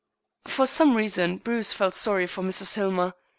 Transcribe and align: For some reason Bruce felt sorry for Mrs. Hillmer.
For 0.47 0.65
some 0.65 0.97
reason 0.97 1.37
Bruce 1.37 1.73
felt 1.73 1.93
sorry 1.93 2.25
for 2.25 2.41
Mrs. 2.41 2.73
Hillmer. 2.73 3.13